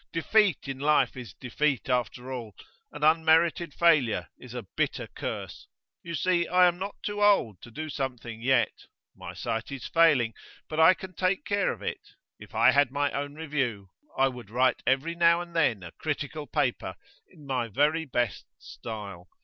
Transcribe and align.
'Defeat 0.11 0.67
in 0.67 0.79
life 0.79 1.15
is 1.15 1.35
defeat, 1.35 1.87
after 1.87 2.33
all; 2.33 2.55
and 2.91 3.03
unmerited 3.03 3.71
failure 3.71 4.27
is 4.39 4.55
a 4.55 4.63
bitter 4.75 5.05
curse. 5.05 5.67
You 6.01 6.15
see, 6.15 6.47
I 6.47 6.67
am 6.67 6.79
not 6.79 6.95
too 7.03 7.21
old 7.23 7.61
to 7.61 7.69
do 7.69 7.87
something 7.87 8.41
yet. 8.41 8.71
My 9.15 9.35
sight 9.35 9.71
is 9.71 9.85
failing, 9.85 10.33
but 10.67 10.79
I 10.79 10.95
can 10.95 11.13
take 11.13 11.45
care 11.45 11.71
of 11.71 11.83
it. 11.83 12.01
If 12.39 12.55
I 12.55 12.71
had 12.71 12.89
my 12.89 13.11
own 13.11 13.35
review, 13.35 13.91
I 14.17 14.27
would 14.27 14.49
write 14.49 14.81
every 14.87 15.13
now 15.13 15.39
and 15.39 15.55
then 15.55 15.83
a 15.83 15.91
critical 15.91 16.47
paper 16.47 16.95
in 17.29 17.45
my 17.45 17.67
very 17.67 18.05
best 18.05 18.47
style. 18.57 19.29